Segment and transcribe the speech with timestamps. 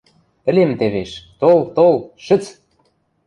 [0.49, 1.11] Ӹлем тевеш...
[1.39, 1.95] тол, тол,
[2.25, 2.43] шӹц!..